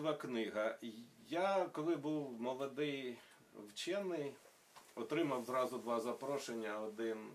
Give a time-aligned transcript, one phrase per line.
[0.00, 0.78] виникла книга.
[1.28, 3.18] Я, коли був молодий
[3.68, 4.34] вчений,
[4.94, 6.80] отримав зразу два запрошення.
[6.80, 7.32] Один,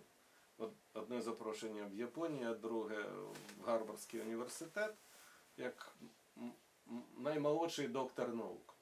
[0.93, 3.03] одне запрошення в Японію, друге
[3.59, 4.95] в Гарвардський університет,
[5.57, 5.95] як
[7.17, 8.75] наймолодший доктор наук.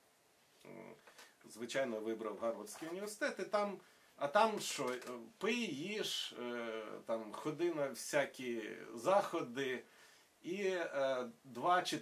[1.46, 3.80] Звичайно, вибрав Гарвардський університет, і там,
[4.16, 5.00] а там що, е,
[5.38, 9.84] пий, їж, е, там ходи на всякі заходи,
[10.42, 11.98] і е, два чи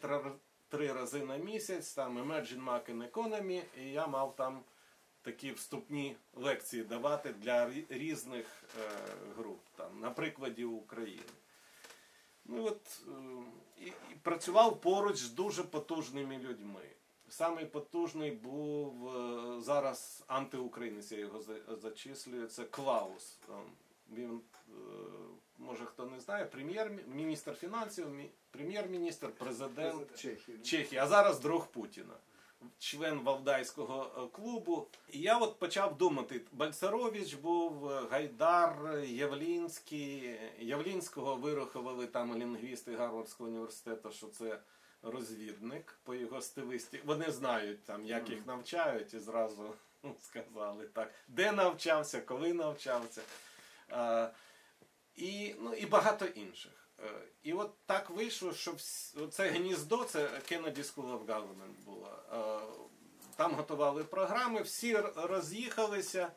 [0.71, 4.63] три, рази на місяць там Emerging Market Economy, і я мав там
[5.21, 8.89] такі вступні лекції давати для різних е,
[9.38, 11.23] груп, там, на прикладі України.
[12.45, 13.12] Ну от е,
[13.77, 16.90] і, і працював поруч з дуже потужними людьми.
[17.29, 23.40] Самий потужний був е, зараз антиукраїнець, я його за- зачислюю, це Клаус.
[24.12, 24.73] Він, е,
[25.61, 28.07] може хто не знає, прем'єр-міністр фінансів,
[28.51, 30.57] прем'єр-міністр, президент Чехії.
[30.57, 32.13] Чехії, а зараз друг Путіна,
[32.79, 34.87] член Валдайського е, клубу.
[35.12, 40.40] І я от почав думати: Бальцарович був, е, Гайдар, Явлінський.
[40.59, 44.59] Явлінського вирахували там лінгвісти Гарвардського університету, що це
[45.03, 47.01] розвідник по його стилисті.
[47.05, 53.21] Вони знають там, як їх навчають, і зразу ну, сказали так, де навчався, коли навчався.
[53.90, 54.29] А,
[55.15, 56.90] і, ну, і багато інших.
[56.99, 57.12] Е,
[57.43, 58.76] І от так вийшло, що
[59.31, 62.20] це гніздо, це Kennedy School of Government було.
[62.34, 62.59] Е,
[63.35, 66.31] Там готували програми, всі роз'їхалися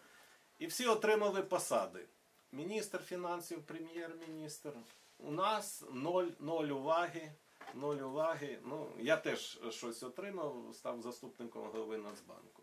[0.58, 2.08] і всі отримали посади.
[2.52, 4.72] Міністр фінансів, прем'єр-міністр.
[5.18, 7.32] У нас ноль, ноль уваги.
[7.74, 8.58] Ноль уваги.
[8.64, 12.62] Ну, я теж щось отримав, став заступником голови Нацбанку.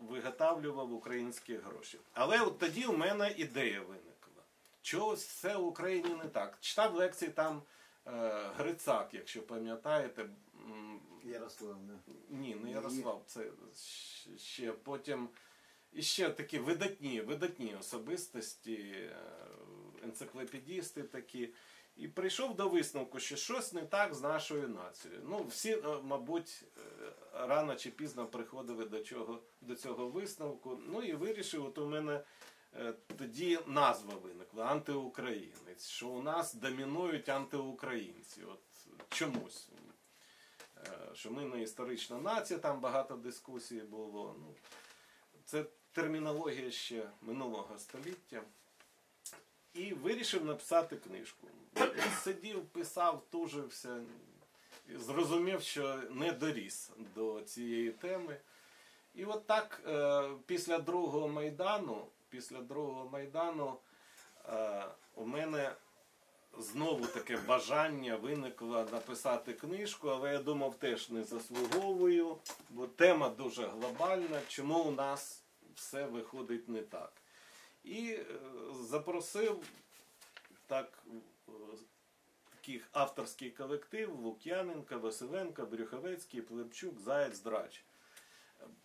[0.00, 1.98] Виготавлював українські гроші.
[2.12, 4.42] Але от тоді у мене ідея виникла.
[4.82, 6.58] Чого все в Україні не так?
[6.60, 7.62] Читав лекції там
[8.06, 8.10] е,
[8.56, 10.28] Грицак, якщо пам'ятаєте.
[11.24, 11.94] Ярослав, не.
[12.28, 13.50] Ні, не Ярослав, це
[14.36, 15.28] ще потім.
[15.92, 19.16] І ще такі видатні, видатні особистості, е,
[20.02, 21.54] енциклопедісти такі.
[21.96, 25.20] І прийшов до висновку, що щось не так з нашою нацією.
[25.24, 30.80] Ну, всі, е, мабуть, е, рано чи пізно приходили до, чого, до цього висновку.
[30.86, 32.24] Ну і вирішив, от у мене
[32.74, 38.44] е, тоді назва виникла антиукраїнець, що у нас домінують антиукраїнці.
[38.44, 38.60] От
[39.08, 39.68] чомусь.
[41.14, 44.36] Що ми не історична нація, там багато дискусій було.
[44.38, 44.54] Ну,
[45.44, 48.42] це термінологія ще минулого століття.
[49.74, 51.46] І вирішив написати книжку.
[52.22, 54.00] Сидів, писав, тужився,
[54.94, 58.36] зрозумів, що не доріс до цієї теми.
[59.14, 63.76] І от так, е, після другого майдану, після другого майдану
[64.48, 64.84] е,
[65.14, 65.72] у мене
[66.58, 72.36] знову таке бажання виникло написати книжку, але я думав, теж не заслуговую,
[72.70, 75.42] бо тема дуже глобальна, чому у нас
[75.74, 77.21] все виходить не так.
[77.84, 78.26] І е,
[78.80, 79.64] запросив
[80.66, 81.52] так е,
[82.50, 87.84] таких авторський колектив Лук'яненка, Василенко, Брюховецький, Плепчук, Заєць, Драч.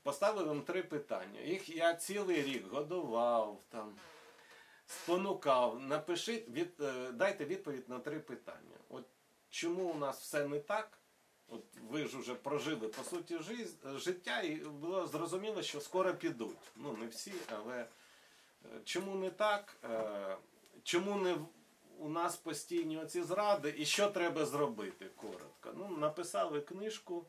[0.03, 1.41] Поставив їм три питання.
[1.41, 3.95] Їх я цілий рік годував, там,
[4.85, 5.81] спонукав.
[5.81, 8.77] Напишіть, від, е, дайте відповідь на три питання.
[8.89, 9.05] От
[9.49, 10.97] чому у нас все не так?
[11.47, 13.39] От ви ж вже прожили по суті
[13.83, 16.71] життя, і було зрозуміло, що скоро підуть.
[16.75, 17.85] Ну, не всі, але
[18.83, 19.77] чому не так?
[19.83, 20.37] Е,
[20.83, 21.37] Чому не
[21.99, 25.73] у нас постійні оці зради, і що треба зробити коротко?
[25.75, 27.25] Ну, написали книжку,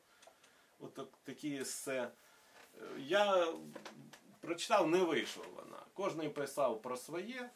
[0.81, 2.03] от такі есе.
[2.03, 3.55] Е, Я
[4.41, 5.83] прочитав, не вийшла вона.
[5.95, 7.51] Кожен писав про своє,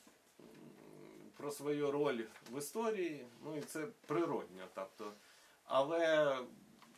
[1.37, 4.67] про свою роль в історії, ну і це природньо.
[4.75, 5.13] Тобто,
[5.65, 6.39] але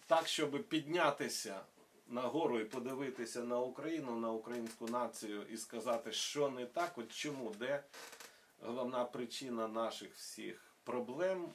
[0.07, 1.61] так, щоб піднятися
[2.15, 7.55] нагору і подивитися на Україну, на українську націю і сказати, що не так, от чому,
[7.59, 7.85] де
[8.61, 11.49] головна причина наших всіх проблем,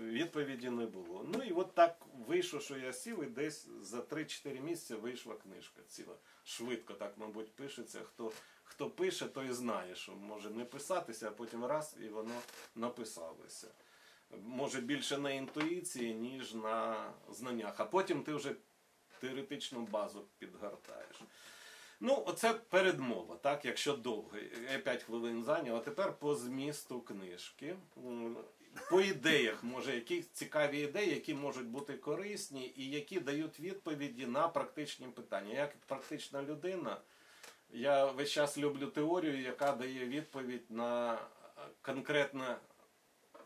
[0.00, 1.26] відповіді не було.
[1.34, 1.96] Ну і от так
[2.26, 6.14] вийшло, що я сів і десь за 3-4 місяці вийшла книжка ціла.
[6.44, 8.00] Швидко так, мабуть, пишеться.
[8.04, 12.40] Хто, хто пише, той знає, що може не писатися, а потім раз і воно
[12.74, 13.68] написалося.
[14.44, 17.80] Може більше на інтуїції, ніж на знаннях.
[17.80, 18.54] А потім ти вже
[19.20, 21.16] теоретичну базу підгортаєш.
[22.00, 24.30] Ну, оце передмова, так, якщо довго.
[24.72, 27.76] Я 5 хвилин зайняв, а тепер по змісту книжки.
[28.90, 34.48] По ідеях, може, які цікаві ідеї, які можуть бути корисні і які дають відповіді на
[34.48, 35.54] практичні питання.
[35.54, 37.00] Як практична людина,
[37.70, 41.18] я весь час люблю теорію, яка дає відповідь на
[41.82, 42.56] конкретне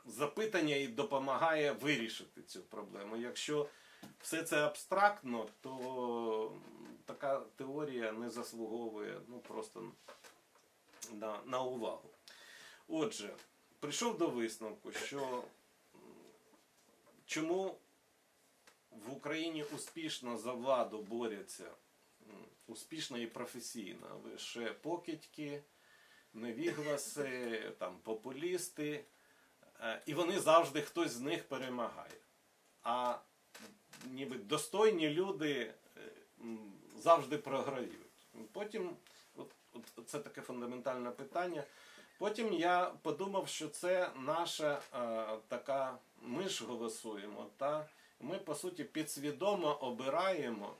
[0.06, 3.16] запитання і допомагає вирішити цю проблему.
[3.16, 3.68] Якщо
[4.20, 6.52] все це абстрактно, то
[7.04, 9.92] така теорія не заслуговує ну, просто
[11.12, 12.10] на, на увагу.
[12.88, 13.34] Отже,
[13.80, 15.44] прийшов до висновку, що
[17.26, 17.76] чому
[18.90, 21.70] в Україні успішно за владу борються
[22.66, 25.62] успішно і професійно лише покидьки,
[26.32, 29.04] невігласи, там, популісти,
[29.80, 32.20] е, і вони завжди хтось з них перемагає.
[32.82, 33.18] А
[34.10, 36.00] ніби достойні люди е,
[36.98, 37.92] завжди програють.
[38.52, 38.96] Потім,
[39.36, 41.64] от, от це таке фундаментальне питання.
[42.18, 47.86] Потім я подумав, що це наша е, така, ми ж голосуємо, та
[48.20, 50.76] ми по суті підсвідомо обираємо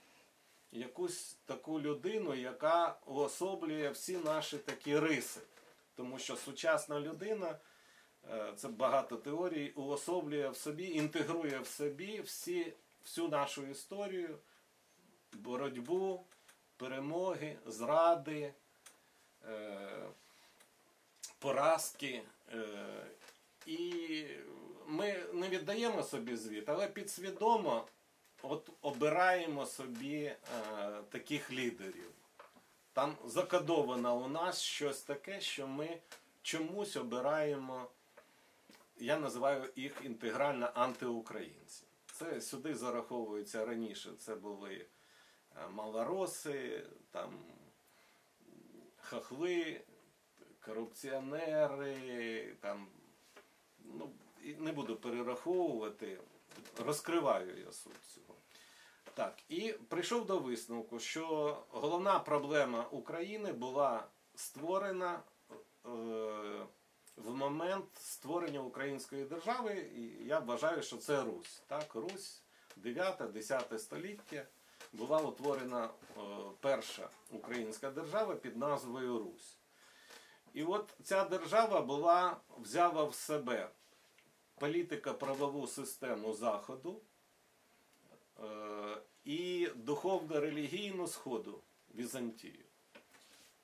[0.71, 5.41] якусь таку людину, яка уособлює всі наші такі риси.
[5.95, 7.59] Тому що сучасна людина,
[8.31, 12.73] е, це багато теорій, уособлює в собі, інтегрує в собі всі,
[13.05, 14.39] всю нашу історію,
[15.33, 16.25] боротьбу,
[16.77, 18.53] перемоги, зради,
[19.47, 20.09] е,
[21.39, 22.23] поразки.
[22.53, 23.05] Е,
[23.65, 24.25] і
[24.87, 27.87] ми не віддаємо собі звіт, але підсвідомо
[28.41, 30.37] от обираємо собі е,
[31.09, 32.11] таких лідерів.
[32.93, 35.97] Там закодовано у нас щось таке, що ми
[36.41, 37.87] чомусь обираємо,
[38.97, 41.83] я називаю їх інтегрально антиукраїнці.
[42.15, 44.11] Це сюди зараховується раніше.
[44.19, 44.73] Це були
[45.55, 47.45] е, малороси, там
[48.97, 49.81] хахли,
[50.65, 52.87] корупціонери, там,
[53.79, 54.11] ну,
[54.57, 56.21] не буду перераховувати,
[56.85, 58.35] розкриваю я суть цього.
[59.13, 65.23] Так, і прийшов до висновку, що головна проблема України була створена
[65.85, 66.65] е,
[67.17, 69.73] в момент створення української держави,
[70.21, 71.63] я вважаю, що це Русь.
[71.67, 72.41] Так, Русь
[72.83, 74.45] 9-10 століття
[74.93, 76.21] була утворена е,
[76.59, 79.57] перша українська держава під назвою Русь.
[80.53, 83.69] І от ця держава була взяла в себе
[84.59, 87.01] політико-правову систему Заходу
[88.39, 91.61] е, і духовно-релігійну Сходу
[91.95, 92.65] Візантію.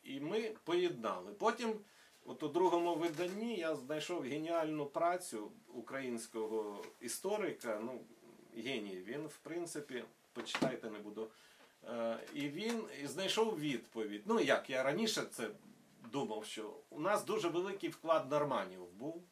[0.04, 1.34] І ми поєднали.
[1.34, 1.80] Потім,
[2.26, 8.02] от у другому виданні, я знайшов геніальну працю українського історика, ну,
[8.56, 10.04] геній, він, в принципі,
[10.34, 11.28] почитайте, не буду.
[11.84, 14.24] Е, І він знайшов відповідь.
[14.26, 15.50] Ну як, я раніше це
[16.12, 19.24] думав, що у нас дуже великий вклад норманів був.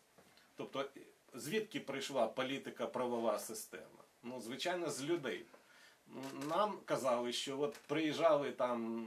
[0.56, 0.86] Тобто,
[1.33, 4.03] звідки прийшла політика правова система?
[4.24, 5.45] Ну, звичайно, з людей.
[6.50, 9.06] Нам казали, що от приїжджали там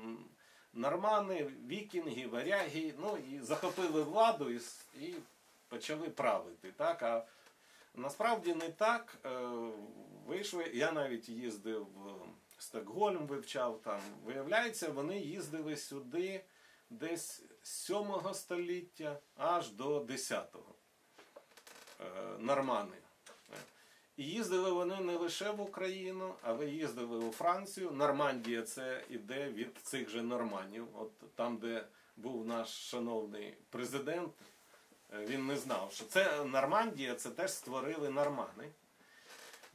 [0.72, 4.60] нормани, вікінги, варяги, ну і захопили владу і,
[5.00, 5.14] і
[5.69, 6.72] почали правити.
[6.76, 7.02] Так?
[7.02, 7.26] А
[7.94, 9.19] насправді не так.
[9.24, 9.48] Е,
[10.26, 14.00] Вийшли, я навіть їздив в Стокгольм, вивчав там.
[14.24, 16.44] Виявляється, вони їздили сюди
[16.90, 20.74] десь з 7 століття аж до 10-го.
[22.00, 22.04] Е,
[22.38, 22.96] Нормани.
[24.17, 27.91] Їздили вони не лише в Україну, але їздили у Францію.
[27.91, 30.88] Нормандія це іде від цих же норманів.
[30.94, 31.85] От там, де
[32.17, 34.32] був наш шановний президент,
[35.13, 38.69] е, він не знав, що це Нормандія, це теж створили нормани.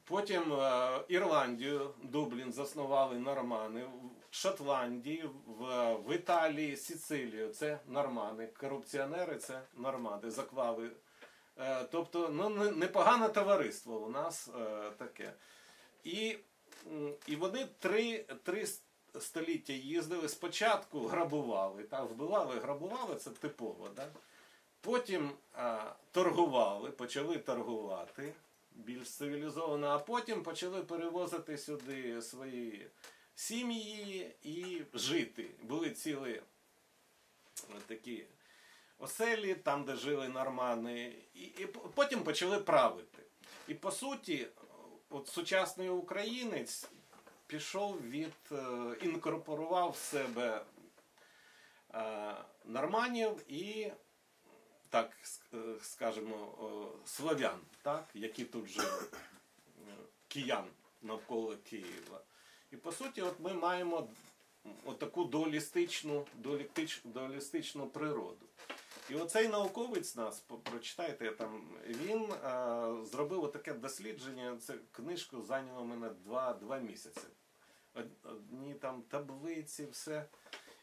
[0.04, 3.84] Потім е, Ірландію, Дублін заснували нормани,
[4.32, 10.92] в Шотландії, в, в Італії, Сицилію це нормани, корупціонери це нормани, заклали.
[11.60, 15.34] Е, тобто, ну, непогане товариство у нас е, таке.
[16.04, 16.38] І,
[17.28, 18.68] і вони три, три
[19.20, 20.30] століття їздили.
[20.30, 23.90] Спочатку грабували, так, вбивали, грабували, це типово.
[23.96, 24.08] Да?
[24.82, 28.34] Потім а, торгували, почали торгувати
[28.78, 32.88] більш цивілізовано, а потім почали перевозити сюди свої
[33.36, 35.50] сім'ї і жити.
[35.64, 36.42] Були цілі е,
[37.88, 38.26] такі
[39.00, 43.24] оселі, там, де жили нормани, і, і потім почали правити.
[43.68, 44.48] І по суті,
[45.10, 46.90] от сучасний українець
[47.48, 50.66] пішов від, е, інкорпорував в себе
[51.94, 52.36] е,
[52.66, 53.92] норманів і,
[54.90, 55.12] так
[55.54, 56.54] е, скажемо,
[57.06, 59.04] слов'ян, так, які тут жили,
[60.28, 60.66] киян
[61.02, 62.22] навколо Києва.
[62.72, 64.10] І по суті, от ми маємо
[64.86, 68.47] отаку дуалістичну, дуалістич- дуалістичну природу.
[69.10, 76.10] І оцей науковець нас, прочитайте там, він е, зробив отаке дослідження, це книжку зайняло мене
[76.10, 77.28] два, два місяці.
[78.24, 80.26] Одні там таблиці, все.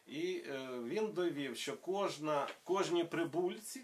[0.05, 3.83] І е, він довів, що кожна, кожні прибульці,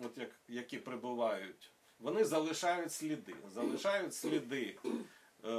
[0.00, 3.34] от як, які прибувають вони залишають сліди.
[3.54, 4.94] Залишають сліди е,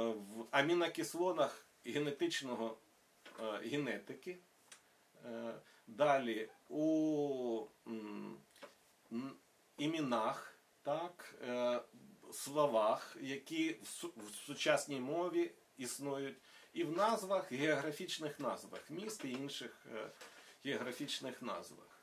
[0.06, 2.78] в амінокислотах генетичного
[3.40, 4.38] е, генетики.
[5.24, 5.54] Е,
[5.88, 7.66] Далі у
[9.78, 11.80] іменах, так, е,
[12.32, 13.76] словах, які
[14.16, 16.36] в сучасній мові існують,
[16.72, 20.10] і в назвах, географічних назвах міст і інших е,
[20.64, 22.02] географічних назвах.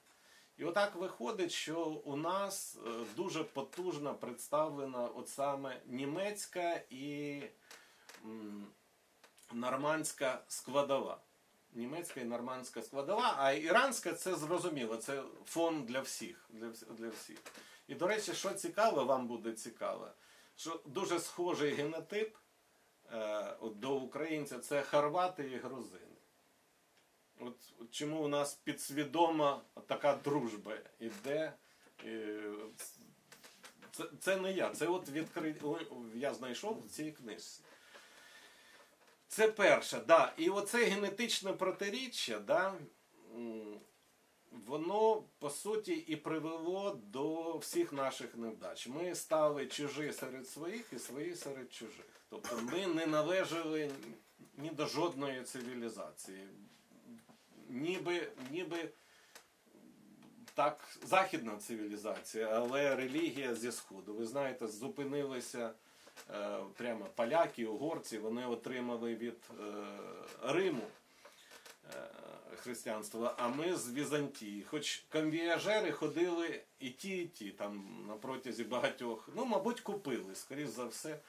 [0.58, 7.42] І отак виходить, що у нас е, дуже потужно представлена от саме німецька і
[9.54, 11.22] нормандська складова.
[11.76, 16.46] Німецька і нормандська складова, а іранська це зрозуміло, це фон для всіх.
[16.50, 17.38] Для, для всіх.
[17.88, 20.10] І до речі, що цікаво, вам буде цікаво,
[20.56, 22.36] що дуже схожий генотип
[23.14, 26.02] е, от до українця це хорвати і грузини.
[27.40, 27.56] От
[27.92, 31.54] чому у нас підсвідома така дружба іде.
[32.06, 32.42] е,
[33.92, 35.56] Це, це не я, це от відкри...
[36.16, 37.62] я знайшов в цій книжці.
[39.36, 40.34] Це перше, да.
[40.38, 42.74] І оце генетичне протиріччя, да,
[44.52, 48.88] воно по суті і привело до всіх наших невдач.
[48.88, 52.06] Ми стали чужі серед своїх і свої серед чужих.
[52.30, 53.92] Тобто ми не належали
[54.58, 56.48] ні до жодної цивілізації.
[57.70, 58.90] Ніби, ніби
[60.54, 64.14] так, західна цивілізація, але релігія зі сходу.
[64.14, 65.74] Ви знаєте, зупинилися
[66.78, 69.64] прямо поляки, угорці, вони отримали від е,
[70.44, 70.84] Риму
[71.94, 71.98] е,
[72.56, 74.64] християнство, а ми з Візантії.
[74.64, 79.30] Хоч конвіяжери ходили і ті, і ті там на протязі багатьох.
[79.36, 81.20] Ну, мабуть, купили, скоріш за все.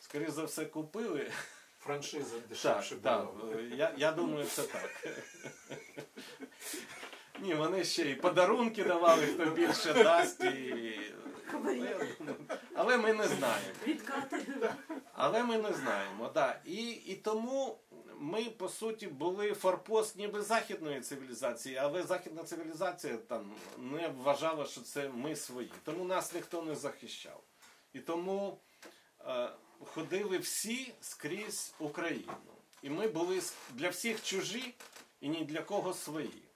[0.00, 1.30] Скоріш за все, купили.
[1.80, 3.26] Франшиза дешевше так.
[3.34, 3.54] була.
[3.56, 5.08] е, Я, я думаю, це так.
[7.40, 10.44] Ні, вони ще і подарунки давали, хто більше дасть.
[10.44, 11.00] І...
[12.80, 13.74] Але ми не знаємо.
[13.86, 14.46] Відкати.
[15.12, 16.30] Але ми не знаємо.
[16.34, 16.60] Да.
[16.64, 17.78] І, і тому
[18.18, 24.80] ми, по суті, були форпост ніби західної цивілізації, але західна цивілізація там не вважала, що
[24.80, 25.72] це ми свої.
[25.84, 27.42] Тому нас ніхто не захищав.
[27.92, 28.58] І тому
[29.26, 29.50] е,
[29.94, 32.32] ходили всі скрізь Україну.
[32.82, 34.74] І ми були для всіх чужі
[35.20, 36.47] і ні для кого свої.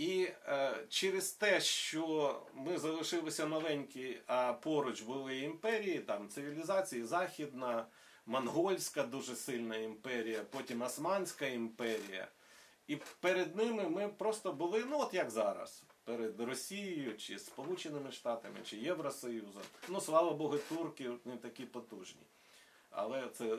[0.00, 7.86] І е, через те, що ми залишилися маленькі, а поруч були імперії, там цивілізації, Західна,
[8.26, 12.28] Монгольська дуже сильна імперія, потім Османська імперія.
[12.86, 18.56] І перед ними ми просто були, ну от як зараз, перед Росією, чи Сполученими Штатами,
[18.64, 19.62] чи Євросоюзом.
[19.88, 22.22] Ну, слава Богу, турки не такі потужні.
[22.90, 23.58] Але це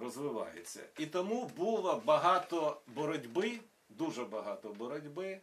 [0.00, 0.88] розвивається.
[0.98, 5.40] І тому було багато боротьби, дуже багато боротьби,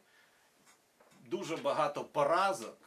[1.25, 2.77] дуже багато поразок.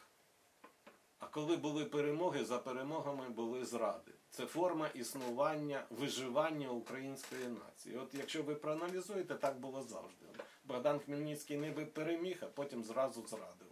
[1.19, 4.11] А коли були перемоги, за перемогами були зради.
[4.29, 7.97] Це форма існування, виживання української нації.
[7.97, 10.25] От якщо ви проаналізуєте, так було завжди.
[10.63, 13.71] Богдан Хмельницький ніби переміг, а потім зразу зрадив.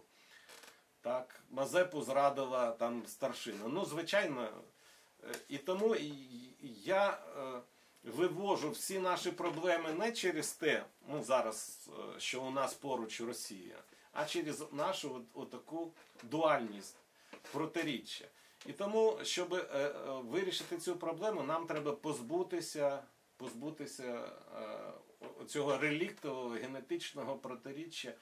[1.00, 3.68] Так, Мазепу зрадила там старшина.
[3.68, 4.48] Ну, звичайно,
[5.24, 5.96] е, і тому
[6.84, 7.60] я е,
[8.02, 13.82] вивожу всі наші проблеми не через те, ну зараз, е, що у нас поруч Росія,
[14.12, 16.96] а через нашу от, отаку дуальність,
[17.52, 18.24] протиріччя.
[18.66, 23.02] І тому, щоб е, е, вирішити цю проблему, нам треба позбутися,
[23.36, 24.32] позбутися
[25.46, 28.14] цього реліктового генетичного протиріччя.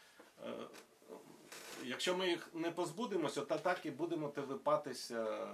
[1.85, 5.49] Якщо ми їх не позбудемося, то так і будемо телепатися.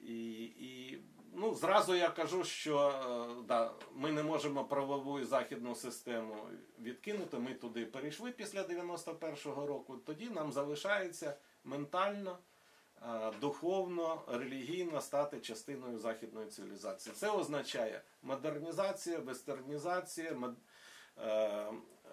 [0.00, 0.98] І, і
[1.34, 2.88] ну, зразу я кажу, що
[3.40, 6.36] е, да, ми не можемо правову і західну систему
[6.80, 7.38] відкинути.
[7.38, 9.96] Ми туди перейшли після 91-го року.
[9.96, 12.38] Тоді нам залишається ментально,
[13.02, 17.14] е, духовно, релігійно стати частиною західної цивілізації.
[17.14, 20.32] Це означає модернізація, вестернізація.
[20.32, 20.56] мод-
[21.18, 21.66] е,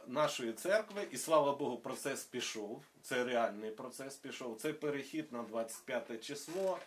[0.07, 2.83] нашої церкви, і слава Богу, процес пішов.
[3.01, 4.57] Це реальний процес пішов.
[4.61, 6.79] Це перехід на 25 число.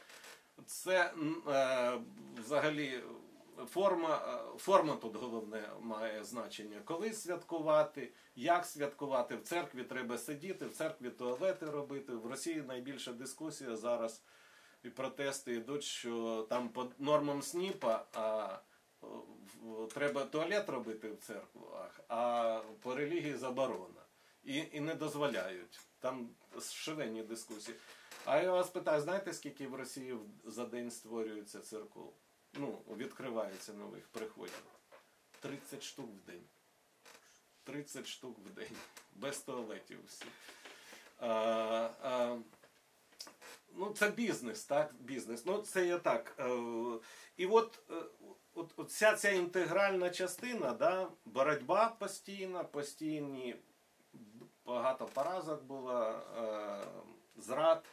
[0.67, 1.13] Це
[1.49, 2.01] е,
[2.39, 3.03] взагалі
[3.67, 6.81] форма, е, форма тут головне має значення.
[6.85, 9.37] Коли святкувати, як святкувати.
[9.37, 12.13] В церкві треба сидіти, в церкві туалети робити.
[12.13, 14.23] В Росії найбільша дискусія зараз
[14.85, 18.59] і протести йдуть, що там по нормам СНІПа а,
[19.95, 24.01] треба туалет робити в церквах, а по релігії заборона.
[24.45, 25.81] І, і не дозволяють.
[26.01, 26.29] Там
[26.61, 27.77] шалені дискусії.
[28.25, 32.15] А я вас питаю, знаєте, скільки в Росії за день створюється церков?
[32.53, 34.65] Ну, відкривається нових приходів.
[35.41, 36.45] 30 штук в день.
[37.65, 38.77] 30 штук в день.
[39.13, 40.25] Без туалетів всі.
[41.19, 41.29] А,
[42.03, 42.39] а,
[43.73, 44.95] ну, це бізнес, так?
[45.01, 45.47] Бізнес.
[45.47, 46.35] Ну, це я так.
[46.39, 46.99] Е,
[47.37, 47.95] і от, е,
[48.55, 53.57] от, от вся ця інтегральна частина, да, боротьба постійна, постійні,
[54.67, 56.81] багато поразок було, е,
[57.37, 57.85] зрад.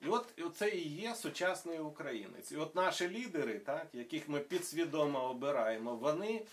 [0.00, 2.52] І от і це і є сучасний українець.
[2.52, 6.44] І от наші лідери, так, яких ми підсвідомо обираємо, вони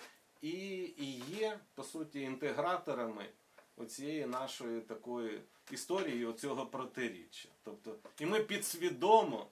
[0.41, 0.49] і,
[0.97, 3.25] і є, по суті, інтеграторами
[3.77, 5.41] оцієї нашої такої
[5.71, 7.49] історії, оцього протиріччя.
[7.63, 9.47] Тобто, і ми підсвідомо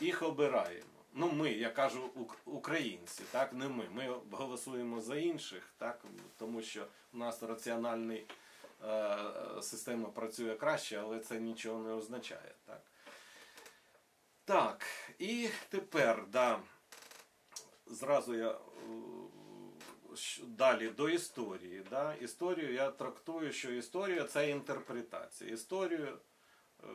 [0.00, 0.86] їх обираємо.
[1.14, 2.10] Ну, ми, я кажу,
[2.44, 3.88] українці, так, не ми.
[3.92, 6.04] Ми голосуємо за інших, так,
[6.38, 8.22] тому що у нас раціональна е,
[9.62, 12.54] система працює краще, але це нічого не означає.
[12.64, 12.82] Так,
[14.44, 14.86] так
[15.18, 16.60] і тепер, да,
[17.86, 18.56] зразу я е,
[20.46, 21.84] далі до історії.
[21.90, 22.14] Да?
[22.14, 25.50] Історію я трактую, що історія це інтерпретація.
[25.50, 26.18] Історію
[26.82, 26.86] е,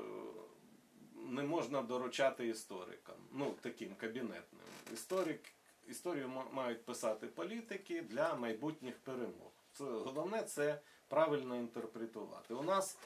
[1.15, 4.61] не можна доручати історикам, ну таким кабінетним.
[4.93, 5.41] Історик,
[5.88, 9.51] історію мають писати політики для майбутніх перемог.
[9.79, 10.81] Головне це
[11.12, 12.53] правильно інтерпретувати.
[12.53, 12.98] У нас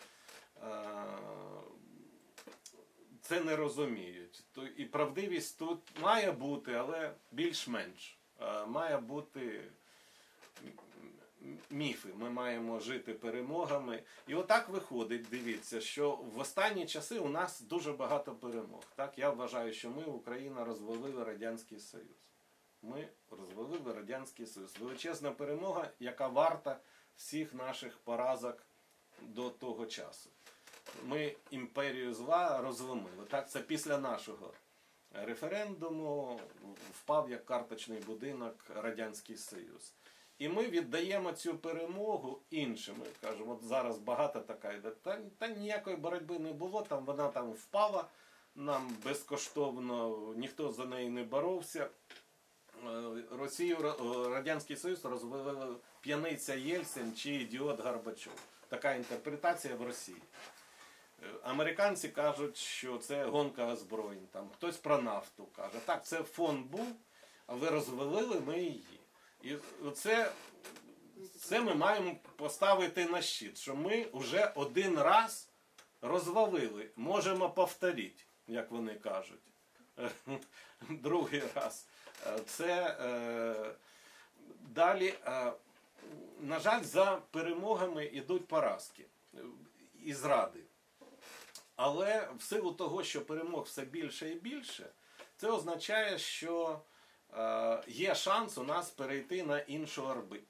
[0.57, 0.67] е,
[3.21, 4.43] це не розуміють.
[4.77, 8.17] І правдивість тут має бути, але більш-менш.
[8.41, 9.61] Е, Має бути
[11.69, 12.09] міфи.
[12.15, 14.03] Ми маємо жити перемогами.
[14.27, 18.83] І отак виходить, дивіться, що в останні часи у нас дуже багато перемог.
[18.95, 22.31] Так, я вважаю, що ми, Україна, розвалили Радянський Союз.
[22.81, 24.77] Ми розвалили Радянський Союз.
[24.79, 26.79] Величезна перемога, яка варта
[27.15, 28.65] всіх наших поразок
[29.21, 30.29] до того часу.
[31.03, 33.25] Ми імперію зла розломили.
[33.29, 34.53] Так, це після нашого
[35.11, 36.39] референдуму
[36.91, 39.93] впав як карточний будинок Радянський Союз.
[40.37, 42.95] І ми віддаємо цю перемогу іншим.
[42.99, 44.91] Ми кажемо, от зараз багато така йде.
[44.91, 48.05] Та, та ніякої боротьби не було, там вона там впала,
[48.55, 51.89] нам безкоштовно ніхто за неї не боровся.
[52.85, 53.95] Е, Росію
[54.29, 55.75] Радянський Союз розвели
[56.05, 58.33] п'яниця Єльцин чи ідіот Горбачов.
[58.67, 60.21] Така інтерпретація в Росії.
[61.23, 64.27] Е, Американці кажуть, що це гонка озброєнь.
[64.31, 65.79] Там хтось про нафту каже.
[65.85, 66.87] Так, це фон був,
[67.47, 68.99] але розвалили ми її.
[69.43, 69.55] І
[69.95, 70.31] це,
[71.39, 75.49] це ми маємо поставити на щит, що ми вже один раз
[76.01, 79.43] розвалили, можемо повторити, як вони кажуть.
[80.89, 81.87] Другий раз.
[82.27, 83.75] Е, Це е,
[84.59, 85.51] далі, е,
[86.39, 89.05] на жаль, за перемогами йдуть поразки
[90.03, 90.59] і зради.
[91.75, 94.89] Але в силу того, що перемог все більше і більше,
[95.37, 96.81] це означає, що
[97.33, 100.07] е, є шанс у нас перейти на іншу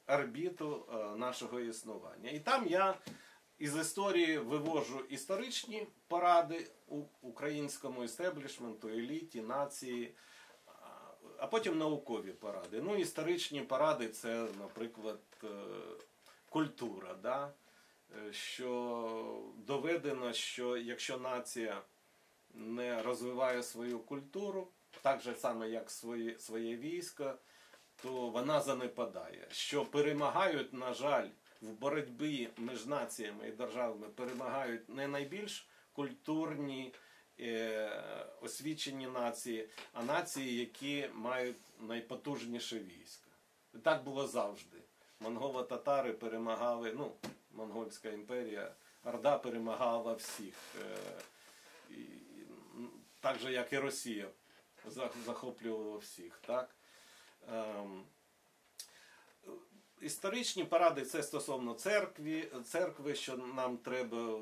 [0.08, 2.30] орбіту е, нашого існування.
[2.30, 2.96] І там я
[3.58, 6.68] із історії вивожу історичні поради
[7.22, 10.15] українському істеблішменту, еліті, нації,
[11.39, 12.82] а- потім наукові поради.
[12.82, 15.48] Ну, історичні поради це, наприклад, е,
[16.50, 17.15] культура.
[17.24, 17.54] Да?
[18.28, 21.82] Е, Що доведено, що якщо нація
[22.54, 24.67] не розвиває свою культуру,
[25.02, 27.34] так же саме як своє, своє військо,
[28.04, 29.48] то вона занепадає.
[29.52, 31.28] Що перемагають, на жаль,
[31.62, 36.93] в боротьбі між націями і державами перемагають не найбільш культурні,
[38.41, 43.30] освічені нації, а нації, які мають найпотужніше військо.
[43.74, 44.78] І так було завжди.
[45.19, 47.12] Монголо-татари перемагали, ну,
[47.52, 50.56] Монгольська імперія, Орда перемагала всіх.
[50.82, 50.98] Е,
[53.19, 54.30] так же, як і Росія
[55.26, 56.38] захоплювала всіх.
[56.38, 56.76] Так?
[57.52, 58.04] Ем,
[60.02, 64.39] історичні поради це стосовно церкви, церкви, що нам треба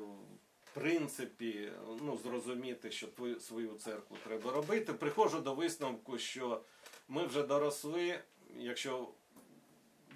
[0.74, 4.92] принципі ну, зрозуміти, що твою свою церкву треба робити.
[4.92, 6.62] Приходжу до висновку, що
[7.08, 8.20] ми вже доросли,
[8.56, 9.08] якщо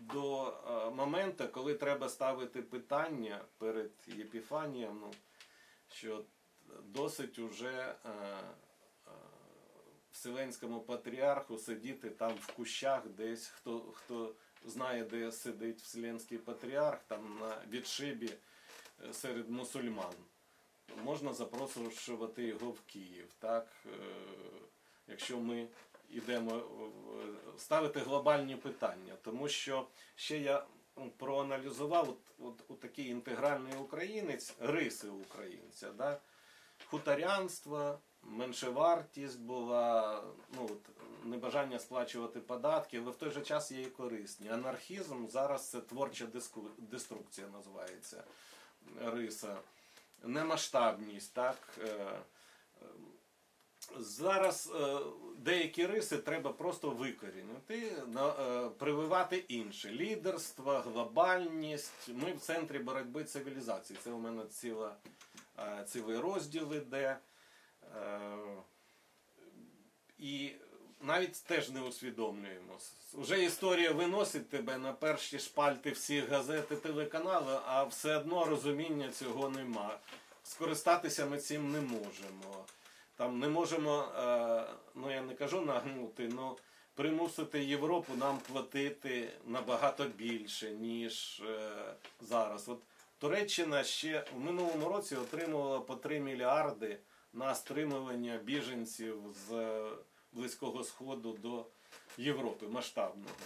[0.01, 5.11] до е, моменту, коли треба ставити питання перед Єпіфанієм, ну,
[5.89, 6.25] що
[6.85, 9.11] досить уже е, е,
[10.13, 17.39] Вселенському патріарху сидіти там в кущах десь, хто, хто знає, де сидить Вселенський патріарх, там
[17.41, 18.31] на відшибі
[19.13, 20.15] серед мусульман.
[20.97, 23.73] Можна запрошувати його в Київ, так?
[23.87, 23.91] Е,
[25.07, 25.69] якщо ми
[26.09, 26.63] йдемо
[27.59, 29.17] ставити глобальні питання.
[29.23, 30.67] Тому що ще я
[31.17, 35.93] проаналізував от, от, от такий інтегральний українець, риси українця.
[35.93, 36.21] Да?
[36.87, 40.23] Хуторянство, меншевартість була,
[40.57, 40.89] ну, от,
[41.25, 44.49] небажання сплачувати податки, але в той же час є і корисні.
[44.49, 46.27] Анархізм зараз це творча
[46.79, 48.25] деструкція називається
[49.01, 49.59] риса.
[50.23, 51.59] Немасштабність, так?
[51.79, 52.21] Е, е,
[53.99, 54.99] зараз е,
[55.37, 58.03] деякі риси треба просто викорінити,
[58.79, 59.91] прививати інші.
[59.91, 62.09] Лідерство, глобальність.
[62.09, 63.99] Ми в центрі боротьби цивілізації.
[64.03, 64.97] Це у мене ціла,
[65.87, 67.19] цілий розділ іде.
[70.19, 70.53] І
[71.01, 72.79] навіть теж не усвідомлюємо.
[73.15, 79.11] Уже історія виносить тебе на перші шпальти всіх газет і телеканалів, а все одно розуміння
[79.11, 79.99] цього нема.
[80.43, 82.65] Скористатися ми цим не можемо.
[83.17, 86.51] Там не можемо, е, ну я не кажу нагнути, але
[86.95, 91.71] примусити Європу нам платити набагато більше, ніж е,
[92.21, 92.69] зараз.
[92.69, 92.83] От
[93.19, 96.99] Туреччина ще в минулому році отримувала по 3 мільярди
[97.33, 99.17] на стримування біженців
[99.49, 99.81] з
[100.33, 101.67] Близького Сходу до
[102.19, 103.37] Європи масштабного.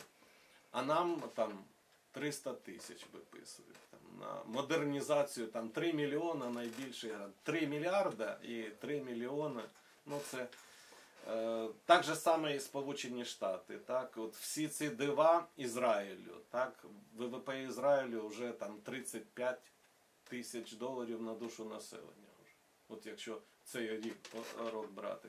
[0.71, 1.64] А нам там
[2.12, 3.77] 300 тисяч виписують.
[3.90, 7.35] Там, на модернізацію там 3 мільйона найбільший грант.
[7.42, 9.62] 3 мільярда і 3 мільйони.
[10.07, 10.49] Ну це
[11.29, 13.79] е, так же саме і Сполучені Штати.
[13.79, 14.16] Так?
[14.16, 16.37] От всі ці дива Ізраїлю.
[16.51, 16.85] Так?
[17.16, 19.73] ВВП Ізраїлю вже там 35
[20.25, 22.29] тисяч доларів на душу населення.
[22.88, 24.16] От якщо цей рік
[24.73, 25.29] рок брати.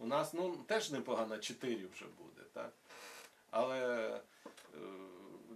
[0.00, 2.42] У нас ну, теж непогано 4 вже буде.
[2.52, 2.72] Так?
[3.50, 4.08] Але
[4.74, 4.80] е,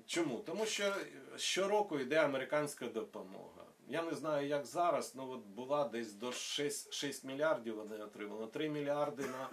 [0.07, 0.39] чому?
[0.39, 0.95] Тому що
[1.37, 3.65] щороку йде американська допомога.
[3.89, 8.47] Я не знаю, як зараз, ну от була десь до 6, 6 мільярдів вони отримали.
[8.47, 9.49] 3 мільярди на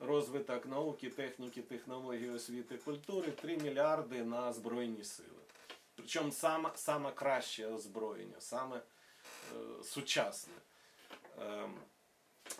[0.00, 5.28] розвиток науки, техніки, технології, освіти, культури, 3 мільярди на Збройні сили.
[5.96, 8.82] Причому саме, саме краще озброєння, саме е,
[9.84, 10.54] сучасне.
[11.40, 11.74] Ем,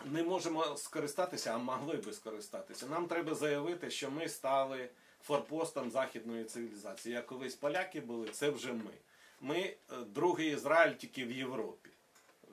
[0.05, 2.87] не можемо скористатися, а могли би скористатися.
[2.87, 4.89] Нам треба заявити, що ми стали
[5.23, 7.15] форпостом західної цивілізації.
[7.15, 8.91] Як колись поляки були, це вже ми.
[9.41, 9.75] Ми е,
[10.07, 11.89] другий Ізраїль тільки в Європі.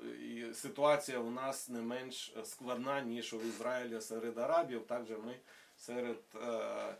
[0.04, 5.36] І ситуація у нас не менш складна, ніж у Ізраїля серед арабів, так же ми
[5.76, 6.96] серед е, е,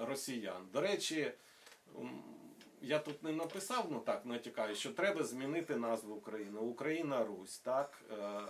[0.00, 0.68] росіян.
[0.72, 1.32] До речі,
[2.80, 6.60] я тут не написав, ну так натякаю, що треба змінити назву України.
[6.60, 8.02] Україна Русь, так?
[8.10, 8.40] Е,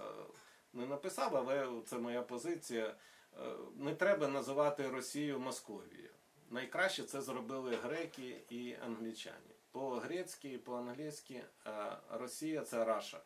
[0.77, 2.95] не написав, але це моя позиція.
[3.39, 6.11] Е, Не треба називати Росію Московією.
[6.51, 9.55] Найкраще це зробили греки і англічані.
[9.71, 13.21] По-грецьки і по-англійськи е, Росія це Раша.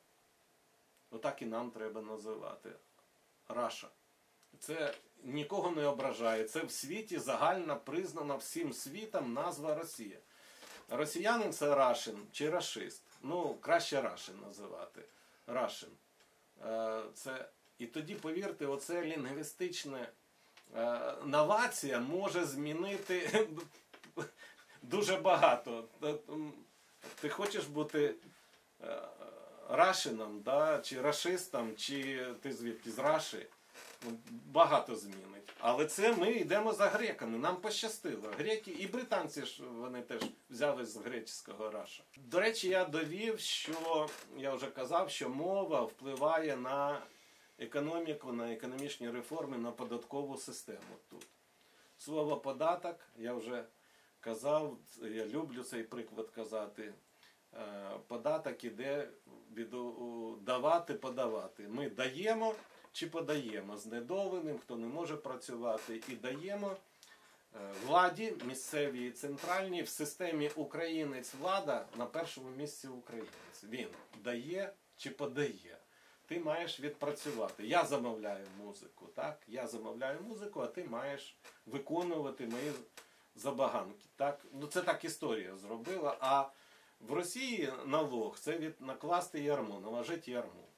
[1.11, 2.73] Отак і нам треба називати.
[3.49, 3.89] Раша.
[4.59, 6.45] Це нікого не ображає.
[6.45, 10.19] Це в світі загально признана всім світом назва Росія.
[10.89, 13.03] Росіянин це Рашин чи рашист.
[13.23, 15.05] Ну, краще Рашин називати.
[15.47, 15.91] Рашин.
[16.67, 20.09] Е, Це, і тоді, повірте, оце лінгвістичне
[20.77, 23.49] е, новація може змінити
[24.83, 25.85] дуже багато.
[27.21, 28.15] Ти хочеш бути
[28.85, 29.03] е,
[29.69, 30.79] рашином, да?
[30.79, 33.47] чи рашистом, чи ти звідки з Раші,
[34.31, 35.53] багато змінить.
[35.59, 37.39] Але це ми йдемо за греками.
[37.39, 38.31] Нам пощастило.
[38.39, 42.05] Греки і британці ж вони теж взяли з греческого раша.
[42.17, 47.03] До речі, я довів, що я вже казав, що мова впливає на
[47.59, 51.27] економіку, на економічні реформи, на податкову систему тут.
[51.99, 53.65] Слово податок, я вже
[54.21, 56.95] казав, я люблю цей приклад казати.
[57.55, 59.09] Е, Податок іде
[59.57, 59.75] від
[60.45, 61.69] давати, подавати.
[61.69, 62.55] Ми даємо
[62.93, 66.77] чи подаємо знедоленим, хто не може працювати, і даємо
[67.55, 73.65] е, владі, місцевій і центральній, в системі українець влада на першому місці українець.
[73.65, 73.89] Він
[74.25, 75.79] дає чи подає.
[76.27, 77.67] Ти маєш відпрацювати.
[77.67, 79.43] Я замовляю музику, так?
[79.47, 82.73] Я замовляю музику, а ти маєш виконувати мої
[83.35, 84.05] забаганки.
[84.17, 84.47] Так?
[84.53, 86.17] Ну, це так історія зробила.
[86.21, 86.49] А
[87.01, 90.70] в Росії налог це від накласти ярмо, наложити ярмо.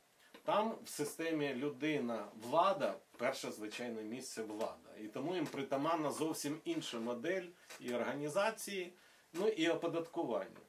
[0.44, 4.96] Там в системі людина, влада, перше звичайне місце влада.
[5.00, 7.46] І тому їм притаманна зовсім інша модель
[7.80, 8.92] і організації,
[9.32, 10.60] ну і оподаткування.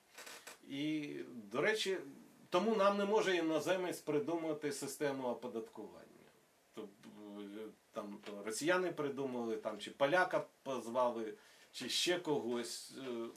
[0.70, 1.98] І, до речі,
[2.50, 6.04] тому нам не може іноземець придумати систему оподаткування.
[6.74, 7.10] Тобто,
[7.40, 11.34] е, там то росіяни придумали, там, чи поляка позвали,
[11.72, 12.94] чи ще когось.
[12.98, 13.28] Е,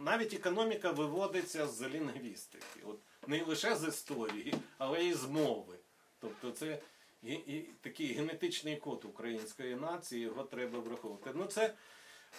[0.00, 2.80] Навіть економіка виводиться з лінгвістики.
[3.26, 5.78] Не лише з історії, але й з мови.
[6.20, 6.78] Тобто це
[7.22, 11.30] і, такий генетичний код української нації, його треба враховувати.
[11.34, 11.74] Ну це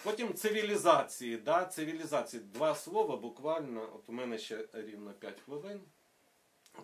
[0.02, 1.36] потім цивілізації.
[1.36, 1.64] Да?
[1.64, 2.42] Цивілізації.
[2.42, 5.80] Два слова буквально, от у мене ще рівно 5 хвилин.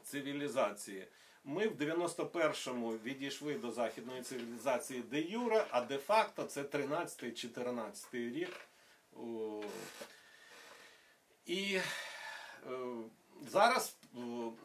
[0.04, 1.06] Цивілізації.
[1.44, 8.60] Ми в 91-му відійшли до західної цивілізації де юра, а де-факто це 13-14 рік.
[11.46, 11.80] І е,
[13.48, 13.96] зараз,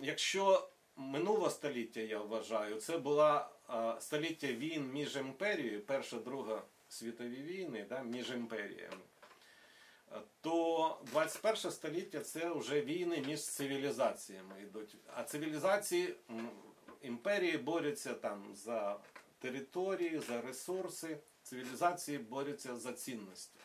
[0.01, 3.49] якщо минулого століття, я вважаю, це була
[3.99, 9.01] століття війн між імперією, Перша, Друга світові війни, да, між імперіями.
[10.41, 14.95] То 21 століття це вже війни між цивілізаціями йдуть.
[15.15, 16.15] А цивілізації
[17.01, 18.99] імперії борються там за
[19.39, 21.17] території, за ресурси.
[21.43, 23.59] Цивілізації борються за цінності.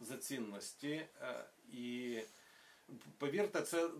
[0.00, 1.06] За цінності.
[1.22, 2.18] Е, І
[3.18, 3.90] повірте, це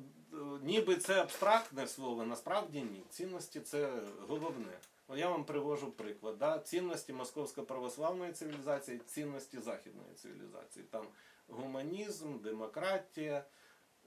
[0.62, 3.02] ніби це абстрактне слово, насправді ні.
[3.10, 4.78] Цінності це головне.
[5.16, 6.38] Я вам привожу приклад.
[6.38, 6.58] Да?
[6.58, 10.84] Цінності московсько-православної цивілізації, цінності західної цивілізації.
[10.90, 11.06] Там
[11.48, 13.44] гуманізм, демократія,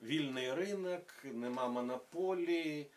[0.04, 2.92] вільний ринок, нема монополії.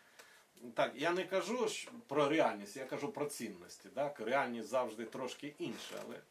[0.73, 1.67] Так, я не кажу
[2.07, 3.89] про реальність, я кажу про цінності.
[3.89, 4.19] Так?
[4.19, 6.21] Реальність завжди трошки інша, але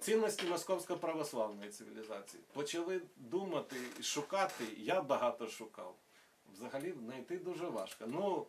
[0.00, 4.64] цінності московсько-православної цивілізації почали думати і шукати.
[4.76, 5.96] Я багато шукав.
[6.58, 8.04] Взагалі знайти дуже важко.
[8.06, 8.46] Ну,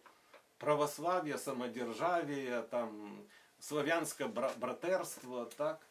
[0.57, 3.19] православ'я, самодержав'я, там,
[3.59, 5.87] слов'янське братерство, так.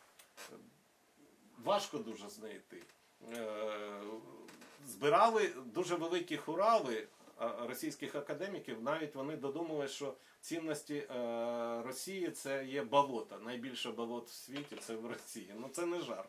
[1.65, 2.83] Важко дуже знайти.
[3.33, 4.01] Е,
[4.87, 12.83] Збирали дуже великі хурали російських академіків, навіть вони додумали, що цінності е, Росії це є
[12.83, 13.39] болото.
[13.39, 15.55] Найбільше болот в світі це в Росії.
[15.57, 16.29] Ну це не жарт.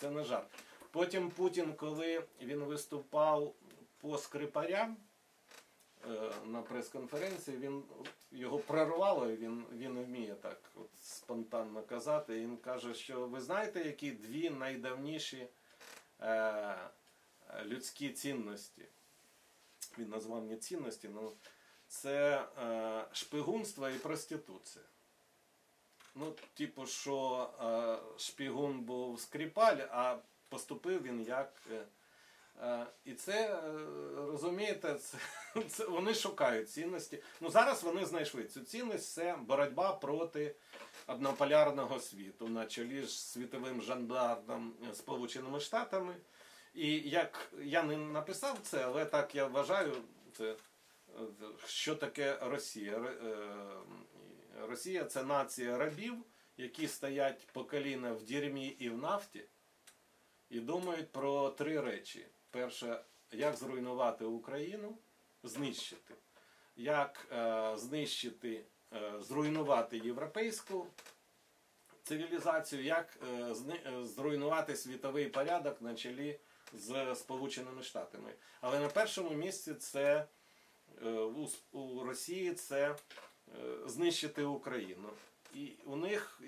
[0.00, 0.46] Це не жарт.
[0.90, 3.54] Потім Путін, коли він виступав
[4.00, 4.96] по скрипарям
[6.44, 7.82] на прес-конференції, він
[8.32, 12.38] його прорвало, він, він вміє так от, спонтанно казати.
[12.38, 15.46] І він каже, що ви знаєте, які дві найдавніші
[16.20, 16.76] е,
[17.64, 18.84] людські цінності.
[19.98, 21.32] Він назвав не цінності, ну
[21.88, 24.84] це е, шпигунство і проституція.
[26.14, 30.16] Ну, типу, що е, шпигун був скрипаль, а
[30.48, 31.52] поступив він як.
[31.72, 31.84] Е, е,
[33.04, 33.72] і це, е,
[34.16, 35.18] розумієте, це,
[35.68, 37.22] це вони шукають цінності.
[37.40, 40.54] Ну зараз вони знайшли цю цінність це боротьба проти
[41.06, 46.16] однополярного світу на чолі з світовим жандармом Сполученими Штатами.
[46.74, 49.96] І як я не написав це, але так я вважаю,
[50.36, 50.56] це, е,
[51.66, 52.96] що таке Росія.
[52.96, 53.36] Е,
[54.68, 56.14] Росія це нація рабів,
[56.56, 59.44] які стоять по коліна в дірмі і в нафті,
[60.50, 64.98] і думають про три речі: перше, як зруйнувати Україну,
[65.42, 66.14] знищити,
[66.76, 70.86] як е, знищити, е, зруйнувати європейську
[72.02, 76.40] цивілізацію, як е, зни- е, зруйнувати світовий порядок на чолі
[76.72, 78.34] з Сполученими Штатами.
[78.60, 80.26] Але на першому місці це
[81.02, 82.96] е, у, у Росії це е,
[83.86, 85.08] знищити Україну.
[85.54, 86.40] І у них,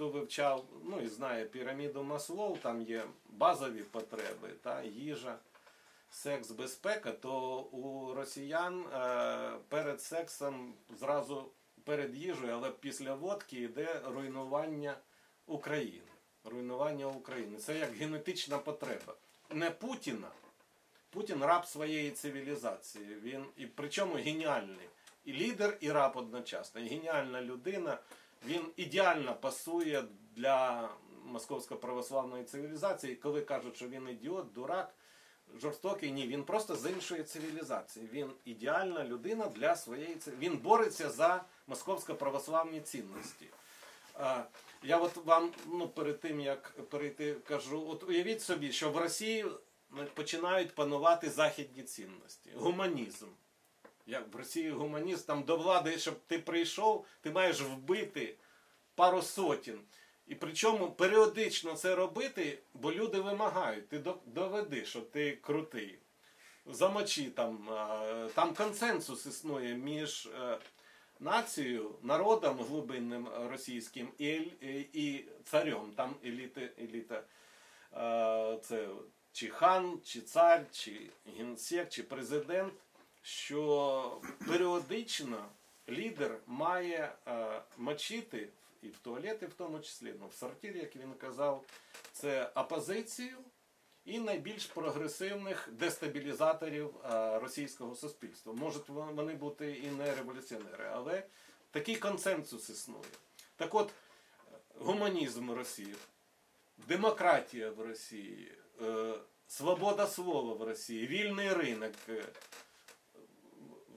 [0.00, 5.38] хто вивчав, ну і знає піраміду Маслоу, там є базові потреби, та, їжа,
[6.10, 11.50] секс, безпека, то у росіян е, перед сексом зразу
[11.84, 14.96] перед їжею, але після водки йде руйнування
[15.46, 16.10] України.
[16.44, 17.58] Руйнування України.
[17.58, 19.14] Це як генетична потреба.
[19.50, 20.28] Не Путіна.
[21.10, 23.14] Путін раб своєї цивілізації.
[23.22, 24.88] Він і причому геніальний.
[25.24, 26.80] І лідер, і раб одночасно.
[26.80, 27.98] І геніальна людина.
[28.46, 30.04] Він ідеально пасує
[30.36, 30.88] для
[31.26, 33.16] московсько-православної цивілізації.
[33.16, 34.94] Коли кажуть, що він ідіот, дурак,
[35.60, 38.08] жорстокий, ні, він просто з іншої цивілізації.
[38.12, 40.50] Він ідеальна людина для своєї цивілізації.
[40.50, 43.46] Він бореться за московсько-православні цінності.
[44.82, 49.46] Я от вам ну, перед тим як перейти кажу, от уявіть собі, що в Росії
[50.14, 53.26] починають панувати західні цінності, гуманізм.
[54.06, 58.34] Як в Росії гуманізм, там до влади, щоб ти прийшов, ти маєш вбити
[58.94, 59.80] пару сотень.
[60.26, 63.88] І причому періодично це робити, бо люди вимагають.
[63.88, 65.98] Ти доведи, що ти крутий.
[66.66, 67.68] Замочи там,
[68.34, 70.58] там консенсус існує між е,
[71.20, 74.28] нацією, народом глибинним російським і,
[74.60, 75.92] і, і царем.
[75.96, 77.22] Там еліти, еліта.
[77.96, 78.88] е, Це
[79.32, 82.72] чи хан, чи цар, чи генсек, чи президент.
[83.22, 85.48] Що періодично
[85.88, 88.48] лідер має е, мочити
[88.82, 91.64] і в туалети, в тому числі, ну, в сортирі, як він казав,
[92.12, 93.38] це опозицію
[94.04, 98.52] і найбільш прогресивних дестабілізаторів е, російського суспільства.
[98.52, 101.22] Можуть вони бути і не революціонери, але
[101.70, 103.04] такий консенсус існує.
[103.56, 103.90] Так от,
[104.78, 105.94] гуманізм Росії,
[106.88, 108.52] демократія в Росії,
[108.82, 109.14] е,
[109.48, 111.92] свобода слова в Росії, вільний ринок.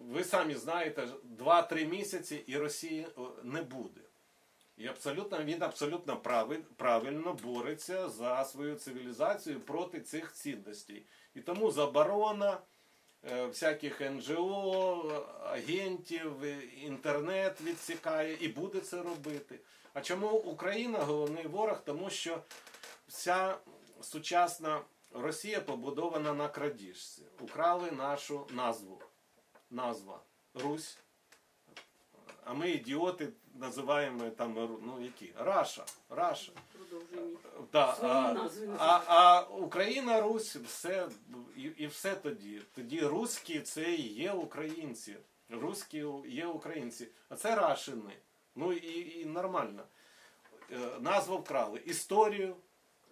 [0.03, 1.07] Е, ви самі знаєте,
[1.39, 3.07] 2-3 місяці і Росії
[3.43, 4.01] не буде.
[4.77, 6.17] І абсолютно він абсолютно
[6.77, 11.05] правильно бореться за свою цивілізацію проти цих цінностей.
[11.35, 12.57] І тому заборона
[13.31, 19.59] е, всяких НГО, агентів, е, інтернет відсікає і буде це робити.
[19.93, 21.83] А чому Україна головний ворог?
[21.85, 22.41] Тому що
[23.07, 23.57] вся
[24.01, 27.21] сучасна Росія побудована на крадіжці.
[27.41, 29.02] Украли нашу назву.
[29.73, 30.19] Назва
[30.53, 30.97] Русь.
[32.43, 35.33] А ми ідіоти називаємо там ну які?
[35.37, 35.85] Раша.
[36.09, 36.51] Раша.
[37.71, 38.35] Да, а,
[38.77, 41.09] а, а Україна, Русь, все
[41.55, 42.61] і, і все тоді.
[42.75, 45.15] Тоді русські це і є українці.
[45.49, 47.07] Русські є українці.
[47.29, 48.17] А це рашини.
[48.55, 49.83] Ну і, і нормально.
[50.71, 51.81] Е, Назву вкрали.
[51.85, 52.55] Історію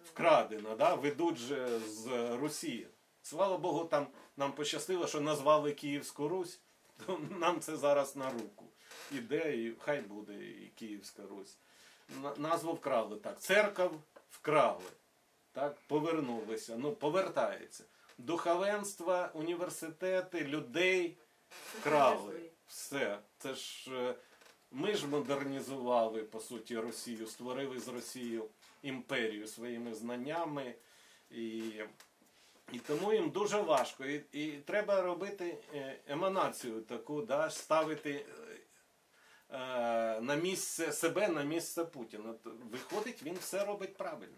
[0.04, 0.94] вкрадено, да?
[0.94, 2.88] ведуть же з Росії.
[3.22, 6.60] Слава Богу, там нам пощастило, що назвали Київську Русь.
[7.06, 8.64] То нам це зараз на руку.
[9.12, 11.58] Іде, і хай буде і Київська Русь.
[12.36, 13.40] Назву вкрали так.
[13.40, 13.92] Церков
[14.30, 14.90] вкрали.
[15.52, 16.76] Так, повернулися.
[16.78, 17.84] Ну, повертається.
[18.18, 21.18] Духовенство, університети, людей
[21.78, 22.50] вкрали.
[22.66, 23.18] Все.
[23.38, 24.14] Це ж е,
[24.70, 28.48] ми ж модернізували, по суті, Росію, створили з Росією
[28.82, 30.74] імперію своїми знаннями.
[31.30, 31.72] І,
[32.72, 34.04] і тому їм дуже важко.
[34.04, 38.26] І, і треба робити е, еманацію таку, да, ставити
[39.50, 39.56] е,
[40.20, 42.34] на місце себе, на місце Путіна.
[42.70, 44.36] Виходить, він все робить правильно.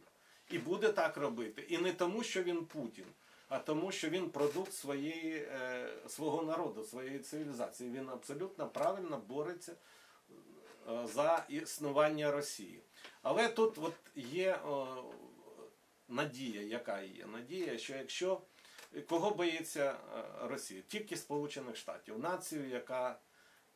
[0.51, 1.67] І буде так робити.
[1.69, 3.07] І не тому, що він Путін,
[3.49, 7.91] а тому, що він продукт своєї, е, свого народу, своєї цивілізації.
[7.91, 12.81] Він абсолютно правильно бореться е, за існування Росії.
[13.23, 14.87] Але тут от є о,
[16.15, 17.27] надія, яка є?
[17.27, 18.41] Надія, що якщо
[19.09, 20.83] кого боїться е, Росія?
[20.89, 23.19] Тільки Сполучених Штатів, націю, яка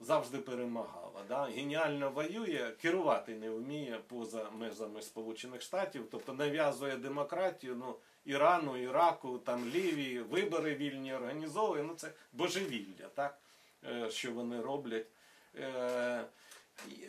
[0.01, 1.23] завжди перемагала.
[1.29, 1.43] Да?
[1.43, 9.39] Геніально воює, керувати не вміє поза межами Сполучених Штатів, тобто нав'язує демократію, ну, Ірану, Іраку,
[9.39, 11.83] там Лівії, вибори вільні організовує.
[11.83, 13.39] Ну це божевілля, так?
[13.85, 15.07] Е, що вони роблять.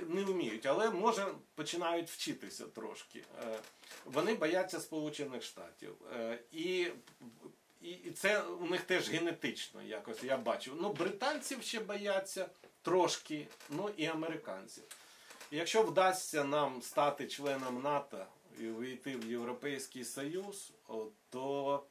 [0.07, 3.23] Не вміють, але може починають вчитися трошки.
[3.43, 3.59] Е,
[4.05, 5.95] Вони бояться Сполучених Штатів.
[6.15, 6.87] Е, І,
[7.81, 10.77] і, це у них теж генетично якось я бачу.
[10.81, 12.49] Ну, британців ще бояться
[12.81, 14.83] трошки, ну і американців.
[15.51, 18.25] Якщо вдасться нам стати членом НАТО
[18.59, 20.71] і увійти в Європейський Союз,
[21.29, 21.83] то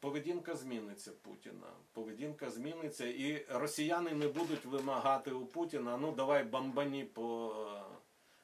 [0.00, 1.72] поведінка зміниться Путіна.
[1.92, 7.54] Поведінка зміниться, і росіяни не будуть вимагати у Путіна, ну давай бомбані по,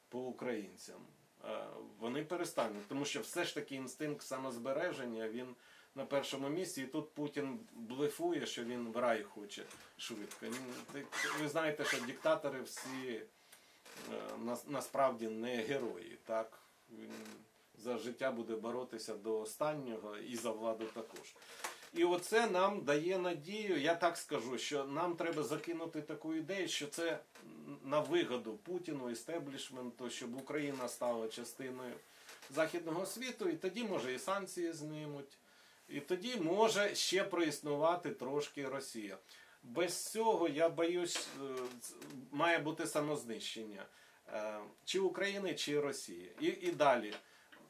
[0.08, 1.00] по українцям.
[1.44, 1.66] Е,
[1.98, 5.54] Вони перестануть, тому що все ж таки інстинкт самозбереження він
[5.94, 9.64] на першому місці, і тут Путін блефує, що він в рай хоче
[9.96, 10.46] швидко.
[11.40, 16.18] Ви знаєте, що диктатори всі е, насправді не герої.
[16.24, 16.58] Так?
[17.78, 21.34] За життя буде боротися до останнього і за владу також.
[21.94, 26.86] І оце нам дає надію, я так скажу, що нам треба закинути таку ідею, що
[26.86, 27.18] це
[27.84, 31.94] на вигоду Путіну, істеблішменту, щоб Україна стала частиною
[32.54, 35.38] західного світу, і тоді може і санкції знімуть.
[35.88, 39.18] І тоді може ще проіснувати трошки Росія.
[39.62, 41.54] Без цього я боюсь, е,
[42.32, 43.84] має бути самознищення
[44.32, 46.32] е, чи України, чи Росії.
[46.40, 47.14] І, і далі.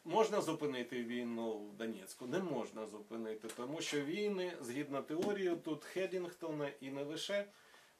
[0.08, 2.26] Можна зупинити війну в Донецьку?
[2.26, 7.44] Не можна зупинити, тому що війни, згідно теорії, тут Хедінгтона і не лише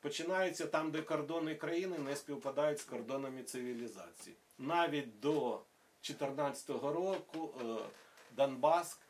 [0.01, 4.37] починаються там, де кордони країни не співпадають з кордонами цивілізації.
[4.59, 5.61] Навіть до
[6.03, 7.65] 2014 року е,
[8.37, 9.01] Донбас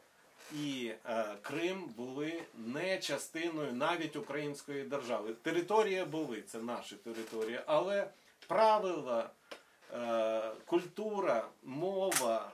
[0.53, 5.35] і е, Крим були не частиною навіть української держави.
[5.43, 8.11] Території були, це наші території, але
[8.49, 9.31] правила,
[10.67, 12.53] культура, мова,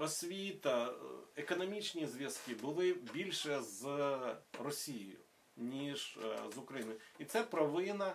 [0.00, 0.92] освіта, е,
[1.36, 3.84] економічні зв'язки були більше з
[4.64, 5.18] Росією,
[5.56, 6.98] ніж е, з Україною.
[7.18, 8.14] І це провина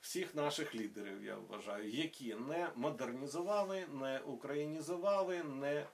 [0.00, 5.86] всіх наших лідерів, я вважаю, які не модернізували, не українізували, не,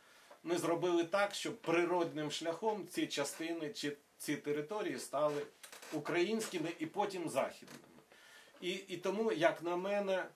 [0.44, 5.46] не зробили так, щоб природним шляхом ці частини чи ці території стали
[5.92, 7.84] українськими і потім західними.
[8.60, 10.28] І, і тому, як на мене, е,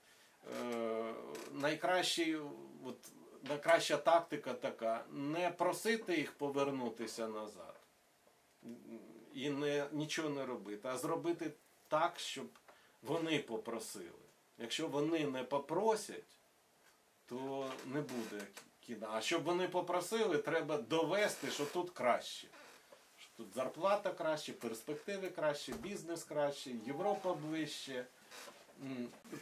[1.52, 2.36] найкращий,
[2.84, 2.96] от,
[3.42, 7.74] найкраща тактика така не просити їх повернутися назад
[9.34, 11.50] і не, нічого не робити, а зробити
[11.88, 12.46] так, щоб
[13.02, 14.10] вони попросили.
[14.58, 16.38] Якщо вони не попросять,
[17.26, 18.46] то не буде
[18.80, 19.08] кіна.
[19.12, 22.48] А щоб вони попросили, треба довести, що тут краще.
[23.16, 28.06] Що тут зарплата краще, перспективи краще, бізнес краще, Європа ближче,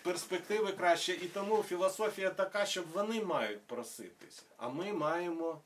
[0.02, 1.12] перспективи краще.
[1.12, 5.60] І тому філософія така, щоб вони мають проситися, а ми маємо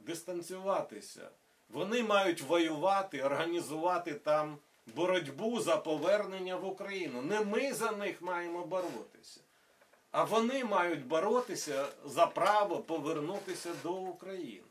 [0.00, 1.30] дистанціюватися
[1.68, 4.58] Вони мають воювати, організувати там
[4.94, 7.22] боротьбу за повернення в Україну.
[7.22, 9.40] Не ми за них маємо боротися,
[10.10, 14.62] а вони мають боротися за право повернутися до України.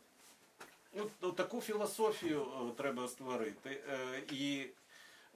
[1.21, 4.65] От, таку філософію е, треба створити е, і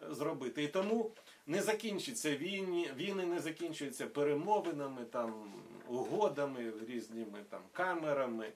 [0.09, 0.63] зробити.
[0.63, 1.11] І тому
[1.49, 5.53] не закінчиться війни, війни не закінчуються перемовинами, там,
[5.87, 8.51] угодами різними там, камерами.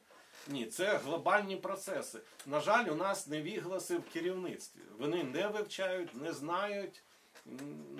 [0.48, 2.20] Ні, це глобальні процеси.
[2.46, 4.82] На жаль, у нас невігласи в керівництві.
[5.00, 7.04] Вони не вивчають, не знають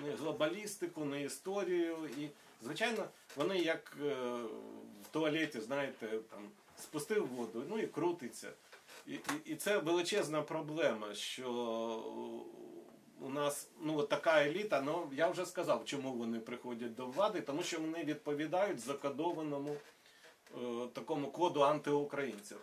[0.02, 1.96] ні глобалістику, ні історію.
[2.18, 2.28] І,
[2.62, 3.04] звичайно,
[3.36, 4.14] вони як е,
[5.02, 6.48] в туалеті, знаєте, там
[6.82, 8.52] спустив воду, ну і крутиться.
[9.06, 11.50] І, і, і це величезна проблема, що
[13.20, 17.62] у нас ну, така еліта, ну я вже сказав, чому вони приходять до влади, тому
[17.62, 22.58] що вони відповідають закодованому е, такому коду антиукраїнців.